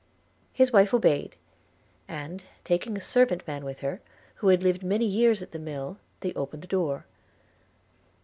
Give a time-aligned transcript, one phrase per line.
[0.51, 1.35] His wife obeyed–
[2.07, 4.01] and, taking a servant man with her,
[4.37, 7.05] who had lived many years at the mill, they opened the door.